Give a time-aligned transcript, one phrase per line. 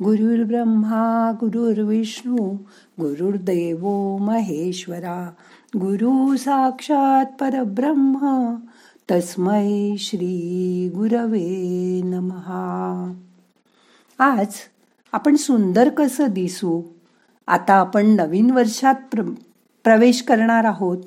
[0.00, 2.36] गुरुर्ब्रह्मा गुरुर्विष्णू
[3.00, 5.30] गुरुर्देव महेश्वरा
[5.76, 8.54] गुरु साक्षात परब्रह्म
[9.10, 13.12] तस्मै श्री गुरवे नमहा.
[14.18, 14.46] आज
[15.12, 16.82] आपण सुंदर कसं दिसू?
[17.46, 19.22] आता आपण नवीन वर्षात प्र
[19.84, 20.98] प्रवेश करणार आहोत.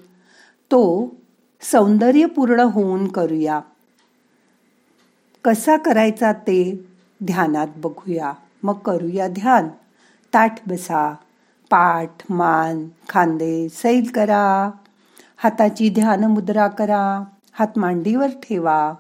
[0.72, 1.12] तो
[1.62, 3.60] सौंदर्यपूर्ण होऊन करूया.
[5.44, 6.88] कसा करायचा ते
[7.24, 8.34] ध्यानात बघूया.
[8.66, 9.68] मग करूया ध्यान.
[10.34, 11.14] ताठ बसा.
[11.70, 14.72] पाठ मान खांदे सैल करा.
[15.38, 17.24] हाताची ध्यान मुद्रा करा.
[17.52, 18.94] हात मांडीवर ठेवा.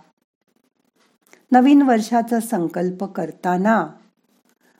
[1.51, 3.87] नवीन वर्षाचा संकल्प करताना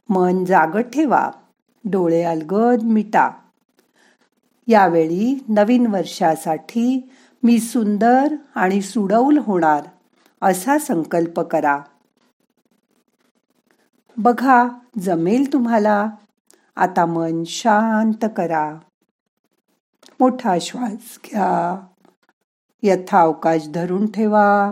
[0.10, 1.32] मन जागत ठेवा.
[1.86, 3.30] डोळे अलगद मिटा.
[4.68, 7.10] यावेळी नवीन वर्षासाठी
[7.44, 9.84] मी सुंदर आणि सुडौल होणार
[10.42, 11.80] असा संकल्प करा.
[14.18, 14.68] बघा
[15.00, 16.10] जमेल तुम्हाला.
[16.76, 18.76] आता मन शांत करा.
[20.20, 21.86] मोठा श्वास घ्या.
[22.84, 24.72] यथावकाश धरून ठेवा.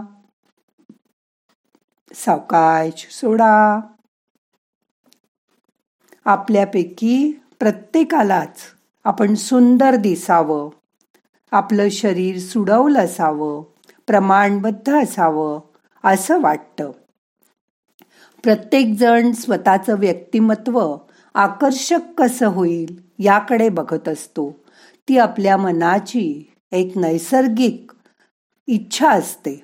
[2.14, 3.80] सावकाश सोडा.
[6.26, 8.58] आपल्यापैकी प्रत्येकालाच
[9.04, 10.70] आपण सुंदर दिसावं.
[11.52, 13.64] आपलं शरीर सुडवलं असावं.
[14.08, 15.60] प्रमाणबद्ध असावं
[16.04, 16.92] असं वाटतं.
[18.44, 20.96] प्रत्येकजण स्वतःचं व्यक्तिमत्व
[21.34, 24.64] आकर्षक कसं होईल याकडे बघत असतो.
[25.10, 27.92] ती आपल्या मनाची एक नैसर्गिक
[28.68, 29.64] इच्छा असते.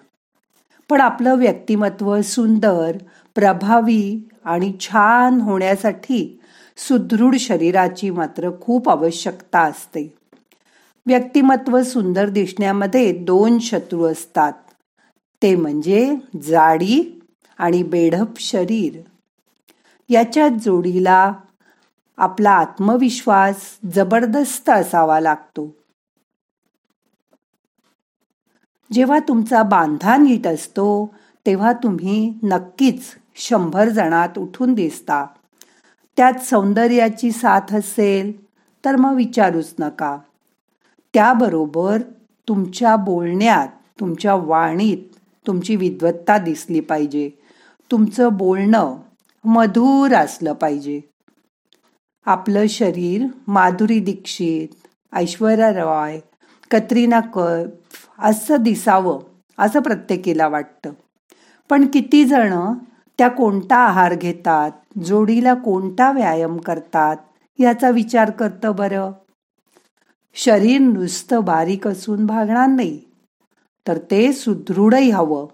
[0.90, 2.98] पण आपलं व्यक्तिमत्व सुंदर
[3.36, 6.42] प्रभावी आणि छान होण्यासाठी
[6.78, 10.14] सुदृढ शरीराची मात्र खूप आवश्यकता असते.
[11.06, 14.54] व्यक्तिमत्व सुंदर दिसण्यामध्ये दोन शत्रू असतात.
[15.42, 17.19] ते म्हणजे जाडी
[17.60, 19.00] आणि बेढप शरीर.
[20.10, 21.34] याच्या जोडीला
[22.18, 25.76] आपला आत्मविश्वास जबरदस्त असावा लागतो.
[28.92, 31.16] जेव्हा तुमचा बांधा नीट असतो
[31.46, 33.02] तेव्हा तुम्ही नक्कीच
[33.36, 35.26] शंभर जणात उठून दिसता.
[36.18, 38.46] त्यात सौंदर्याची साथ असेल
[38.86, 40.18] तर मग विचारूच नका.
[41.14, 42.02] त्याबरोबर
[42.48, 43.68] तुमच्या बोलण्यात
[44.00, 44.98] तुमच्या वाणीत
[45.48, 47.30] तुमची विद्वत्ता दिसली पाहिजे.
[47.92, 48.98] तुमचं बोलणं
[49.44, 51.02] मधुर असलं पाहिजे.
[52.26, 56.20] आपलं शरीर माधुरी दीक्षित ऐश्वर्या रॉय
[56.72, 57.70] कतरीना कैफ
[58.20, 59.20] असं दिसावं
[59.58, 60.94] असं प्रत्येकीला वाटतं.
[61.70, 62.74] पण किती जण
[63.18, 67.18] त्या कोणता आहार घेतात जोडीला कोणता व्यायाम करतात
[67.60, 69.12] याचा विचार करतं बरं?
[70.34, 73.02] शरीर नुसतं बारीक असून भागणार नाही
[73.88, 75.48] तर ते सुदृढही हवं.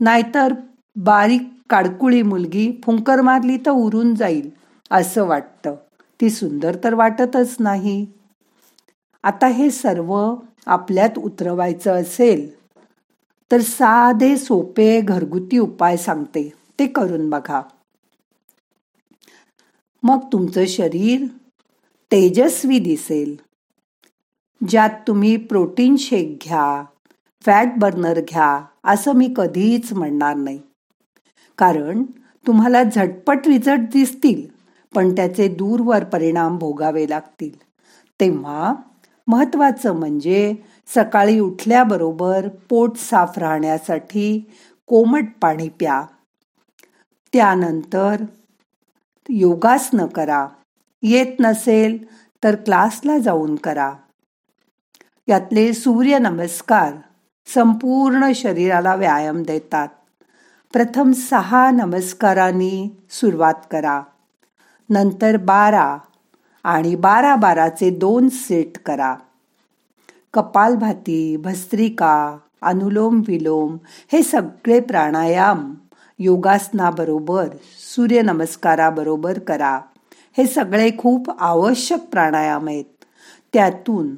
[0.00, 0.54] नाहीतर
[0.96, 4.50] बारीक काडकुळी मुलगी फुंकर मारली तर उरून जाईल
[4.90, 5.74] असं वाटतं.
[6.20, 8.06] ती सुंदर तर वाटतच नाही.
[9.22, 10.34] आता हे सर्व
[10.66, 12.64] आपल्यात उतरवायचं असेल
[13.52, 16.52] तर साधे सोपे घरगुती उपाय सांगते.
[16.78, 17.62] ते करून बघा.
[20.02, 21.26] मग तुमचं शरीर
[22.12, 23.36] तेजस्वी दिसेल.
[24.68, 26.84] ज्यात तुम्ही प्रोटीन शेक घ्या
[27.46, 30.60] फॅट बर्नर घ्या असं मी कधीच म्हणणार नाही.
[31.58, 32.02] कारण
[32.46, 34.46] तुम्हाला झटपट रिझल्ट दिसतील
[34.94, 37.58] पण त्याचे दूरवर परिणाम भोगावे लागतील.
[38.20, 38.74] तेव्हा
[39.26, 40.54] महत्वाचं म्हणजे
[40.86, 44.52] सकाळी उठल्याबरोबर पोट साफ राहण्यासाठी
[44.86, 46.02] कोमट पाणी प्या.
[47.32, 48.24] त्यानंतर
[49.28, 50.48] योगासनं करा.
[51.02, 52.06] येत नसेल
[52.44, 53.92] तर क्लासला जाऊन करा.
[55.28, 56.92] यातले सूर्य नमस्कार
[57.46, 59.88] संपूर्ण शरीराला व्यायाम देतात.
[60.74, 64.02] प्रथम सहा नमस्कारांनी सुरुवात करा.
[64.90, 65.98] नंतर बारा
[66.64, 69.16] आणि बारा बाराचे दोन सेट करा.
[70.34, 73.76] कपालभाती भस्त्रिका अनुलोम विलोम
[74.12, 75.74] हे सगळे प्राणायाम
[76.18, 77.48] योगासनाबरोबर
[77.94, 79.80] सूर्यनमस्काराबरोबर करा.
[80.38, 83.04] हे सगळे खूप आवश्यक प्राणायाम आहेत.
[83.52, 84.14] त्यातून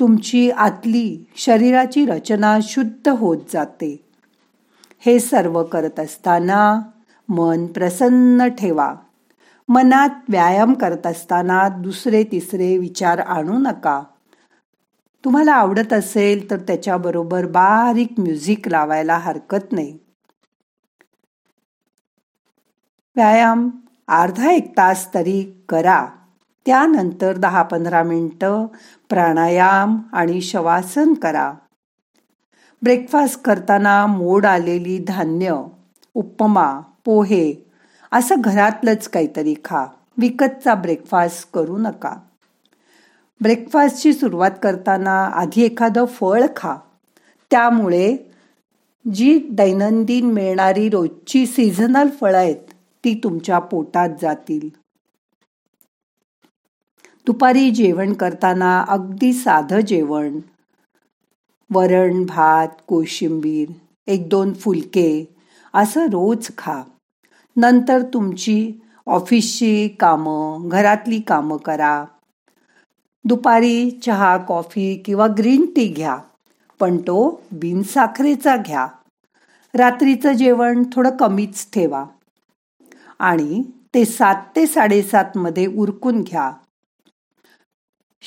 [0.00, 4.05] तुमची आतली शरीराची रचना शुद्ध होत जाते.
[4.98, 6.80] हे सर्व करत असताना
[7.28, 8.94] मन प्रसन्न ठेवा.
[9.68, 14.02] मनात व्यायाम करत असताना दुसरे तिसरे विचार आणू नका.
[15.24, 19.98] तुम्हाला आवडत असेल तर त्याच्याबरोबर बारीक म्युझिक लावायला हरकत नाही.
[23.16, 23.70] व्यायाम
[24.08, 26.06] अर्धा एक तास तरी करा.
[26.66, 28.66] त्यानंतर दहा पंधरा मिनटं
[29.08, 31.52] प्राणायाम आणि शवासन करा.
[32.82, 35.62] ब्रेकफास्ट करताना मोड आलेली धान्य
[36.14, 37.54] उपमा पोहे
[38.12, 39.86] असं घरातलंच काहीतरी खा.
[40.18, 42.14] विकतचा ब्रेकफास्ट करू नका.
[43.40, 46.76] ब्रेकफास्टची सुरुवात करताना आधी एखादं फळ खा.
[47.50, 48.16] त्यामुळे
[49.14, 52.72] जी दैनंदिन मिळणारी रोजची सीझनल फळं आहेत
[53.04, 54.68] ती तुमच्या पोटात जातील.
[57.26, 60.38] दुपारी जेवण करताना अगदी साधं जेवण
[61.70, 63.68] वरण भात कोशिंबीर
[64.06, 65.34] एक दोन फुलके
[65.74, 66.82] असं रोज खा.
[67.56, 68.72] नंतर तुमची
[69.06, 72.04] ऑफिसची कामं घरातली कामं करा.
[73.24, 76.16] दुपारी चहा कॉफी किंवा ग्रीन टी घ्या
[76.80, 78.86] पण तो बिनसाखरेचा घ्या.
[79.74, 82.04] रात्रीचं जेवण थोडं कमीच ठेवा.
[83.18, 83.62] आणि
[83.94, 86.52] ते सात ते साडेसातमध्ये उरकून घ्या.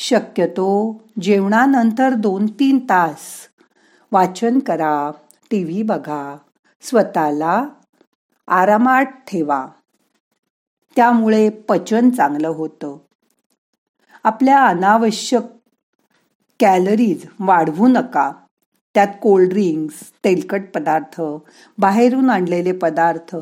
[0.02, 3.18] शक्यतो जेवणानंतर दोन तीन तास.
[4.12, 5.12] वाचन करा
[5.52, 6.38] टी व्ही बघा
[6.82, 7.66] स्वतःला
[8.48, 9.68] आरामात ठेवा.
[10.96, 12.98] त्यामुळे पचन चांगलं होतं.
[14.24, 15.44] आपल्या अनावश्यक
[16.60, 18.32] कॅलरीज वाढवू नका.
[18.94, 21.22] त्यात कोल्ड्रिंक्स तेलकट पदार्थ
[21.78, 23.36] बाहेरून आणलेले पदार्थ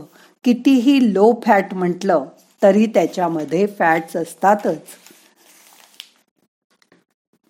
[0.44, 2.26] कितीही लो फॅट म्हटलं
[2.64, 4.82] तरी त्याच्यामध्ये फॅट्स असतातच.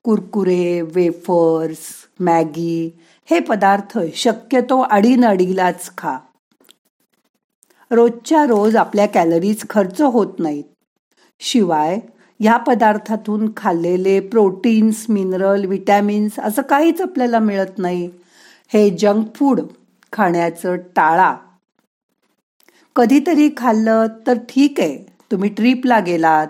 [0.07, 1.77] कुरकुरे वेफर्स
[2.19, 6.17] मॅगी हे पदार्थ शक्यतो अडीनडीलाच खा.
[7.91, 10.63] रोजच्या रोज आपल्या कॅलरीज खर्च होत नाहीत.
[11.39, 11.99] शिवाय
[12.39, 18.09] ह्या पदार्थातून खाल्लेले प्रोटीन्स मिनरल विटॅमिन्स असं काहीच आपल्याला मिळत नाही.
[18.73, 19.61] हे जंक फूड
[20.13, 21.37] खाण्याचं टाळा.
[22.95, 24.97] कधीतरी खाल्लं तर ठीक आहे
[25.31, 26.47] तुम्ही ट्रीपला गेलात.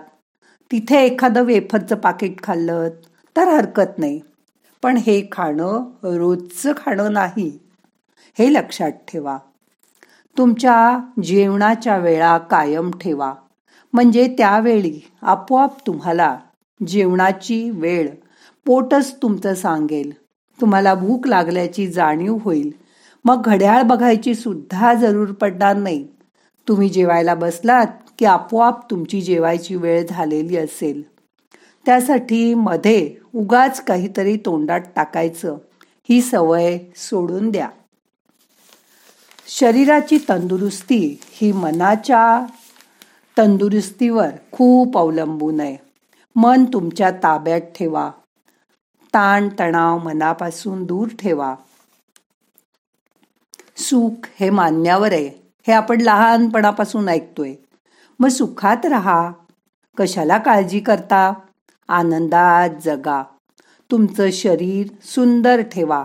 [0.72, 2.88] तिथे एखादं वेफरचं पाकिट खाल्लं
[3.38, 4.20] तर हरकत नाही.
[4.82, 7.58] पण हे खाणं रोजचं खाणं नाही
[8.38, 9.38] हे लक्षात ठेवा.
[10.38, 13.34] तुमच्या जेवणाच्या वेळा कायम ठेवा.
[13.92, 16.38] म्हणजे त्यावेळी आपोआप तुम्हाला
[16.86, 18.08] जेवणाची वेळ
[18.66, 20.10] पोटच तुमचं सांगेल.
[20.60, 22.70] तुम्हाला भूक लागल्याची जाणीव होईल.
[23.24, 26.06] मग घड्याळ बघायची सुद्धा जरूर पडणार नाही.
[26.68, 27.86] तुम्ही जेवायला बसलात
[28.18, 31.18] की आपोआप तुमची जेवायची वेळ झालेली असेल.
[31.86, 35.58] त्यासाठी मध्ये उगाच काहीतरी तोंडात टाकायचं.
[36.10, 37.68] ही सवय सोडून द्या.
[39.46, 42.46] शरीराची तंदुरुस्ती ही मनाच्या
[43.38, 45.76] तंदुरुस्तीवर खूप अवलंबून आहे.
[46.36, 48.10] मन तुमच्या ताब्यात ठेवा.
[49.14, 51.54] ताण तणाव मनापासून दूर ठेवा.
[53.76, 55.52] सुख हे मान्यावर आहे.
[55.66, 57.54] हे आपण लहानपणापासून ऐकतोय.
[58.18, 59.30] मग सुखात राहा.
[59.96, 61.32] कशाला काळजी करता?
[61.88, 63.22] आनंदात जगा.
[63.90, 66.04] तुमचं शरीर सुंदर ठेवा.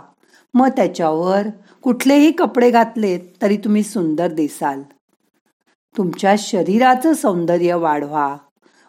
[0.54, 1.48] मग त्याच्यावर
[1.82, 4.82] कुठलेही कपडे घातले तरी तुम्ही सुंदर दिसाल.
[5.98, 8.38] तुमच्या शरीराचं सौंदर्य वाढवा.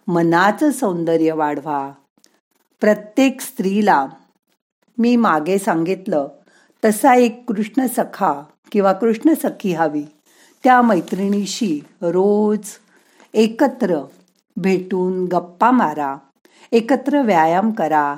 [0.09, 1.93] मनाचं सौंदर्य वाढवा.
[2.81, 4.07] प्रत्येक स्त्रीला
[4.99, 6.29] मी मागे सांगितलं
[6.85, 8.43] तसा एक कृष्ण सखा
[8.73, 10.05] किंवा कृष्ण सखी हवी.
[10.65, 12.67] त्या मैत्रिणीशी रोज
[13.35, 14.05] एकत्र
[14.57, 16.17] भेटून गप्पा मारा.
[16.75, 18.17] एकत्र व्यायाम करा.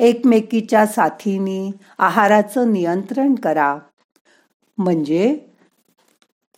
[0.00, 3.78] एकमेकीच्या साथीनी आहाराचं नियंत्रण करा.
[4.78, 5.40] म्हणजे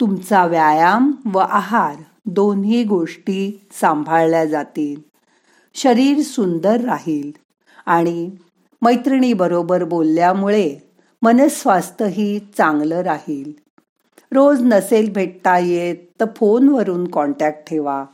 [0.01, 1.95] तुमचा व्यायाम व आहार
[2.27, 5.01] दोन्ही गोष्टी सांभाळल्या जातील.
[5.75, 7.31] शरीर सुंदर राहील.
[7.87, 8.31] आणि
[8.83, 10.77] मैत्रिणीबरोबर बोलल्यामुळे
[11.23, 13.53] मनस्वास्थ्यही चांगलं राहील.
[14.33, 18.05] रोज नसेल भेटता येत तर फोनवरून कॉन्टॅक्ट ठेवा.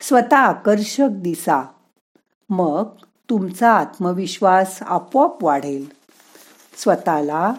[0.00, 1.62] स्वतः आकर्षक दिसा.
[2.48, 2.84] मग
[3.30, 5.86] तुमचा आत्मविश्वास आपोआप वाढेल.
[6.76, 7.54] स्वतःला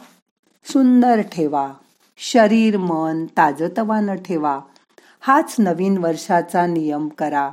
[0.65, 1.73] सुंदर ठेवा.
[2.17, 4.59] शरीर मन ताजतवानं ठेवा.
[5.21, 7.49] हाच नवीन वर्षाचा नियम करा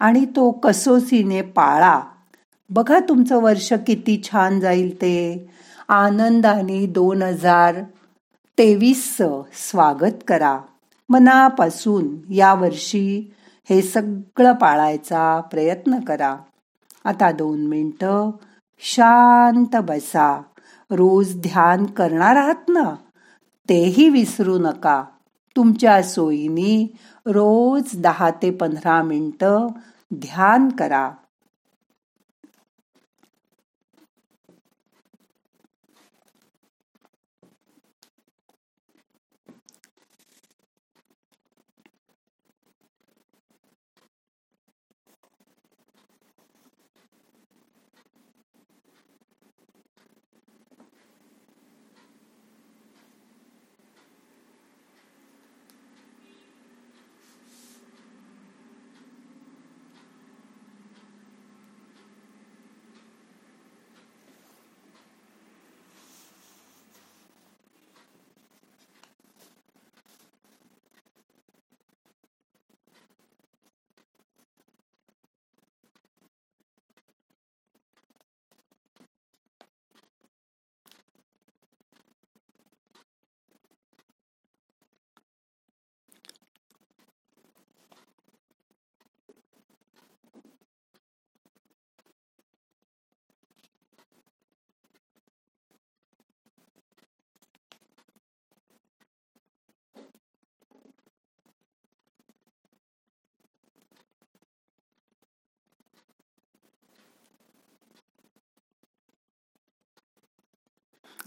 [0.00, 2.00] आणि तो कसोसीने पाळा.
[2.70, 5.50] बघा तुमचं वर्ष किती छान जाईल ते.
[5.88, 7.80] आनंदाने दोन हजार
[8.58, 10.60] तेवीसचं स्वागत करा.
[11.08, 13.34] मनापासून यावर्षी
[13.70, 16.36] हे सगळं पाळायचा प्रयत्न करा.
[17.04, 18.30] आता दोन मिनटं.
[18.78, 20.42] शांत बसा.
[20.90, 22.94] रोज ध्यान करणार आहात ना?
[23.68, 25.04] तेही विसरू नका.
[25.56, 29.66] तुमच्या सोयीनी रोज दहा ते पंधरा मिनटं
[30.14, 31.10] ध्यान करा.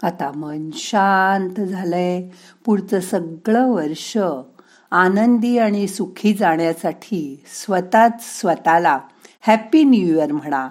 [0.05, 2.29] आता मन शांत झालंय.
[2.65, 4.17] पुढचं सगळं वर्ष
[4.91, 8.99] आनंदी आणि सुखी जाण्यासाठी स्वतःच स्वतःला
[9.41, 10.69] हॅपी न्यू इयर म्हणा.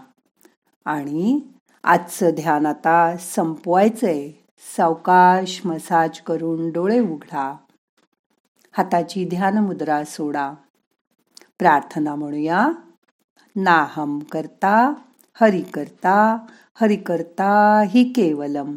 [0.85, 1.41] आणि
[1.85, 4.31] आजचं ध्यान आता संपवायचंय.
[4.76, 7.57] सावकाश मसाज करून डोळे उघडा.
[8.73, 10.53] हाताची ध्यान मुद्रा सोडा.
[11.59, 12.69] प्रार्थना म्हणूया.
[13.57, 14.95] नाहम करता
[15.41, 16.37] हरि करता
[16.81, 18.76] हरि करता हि केवलम.